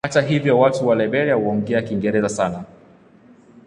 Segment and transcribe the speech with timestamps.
[0.05, 2.63] Hata hivyo watu wa Liberia huongea Kiingereza sana.